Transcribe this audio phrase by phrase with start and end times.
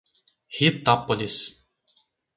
[0.57, 1.37] Ritápolis